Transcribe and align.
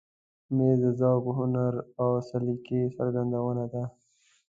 مېز 0.55 0.77
د 0.83 0.85
ذوق، 0.99 1.25
هنر 1.37 1.73
او 2.01 2.09
سلیقې 2.29 2.81
څرګندونه 2.97 3.63
ده. 3.73 3.83